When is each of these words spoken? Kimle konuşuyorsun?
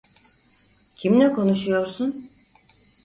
Kimle 0.95 1.33
konuşuyorsun? 1.33 2.29